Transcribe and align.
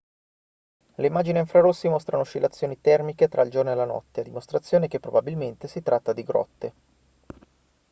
le 0.95 1.05
immagini 1.05 1.37
a 1.37 1.41
infrarossi 1.41 1.87
mostrano 1.87 2.23
oscillazioni 2.23 2.81
termiche 2.81 3.27
tra 3.27 3.43
il 3.43 3.51
giorno 3.51 3.69
e 3.69 3.75
la 3.75 3.85
notte 3.85 4.21
a 4.21 4.23
dimostrazione 4.23 4.87
che 4.87 4.99
probabilmente 4.99 5.67
si 5.67 5.83
tratta 5.83 6.11
di 6.11 6.23
grotte 6.23 6.73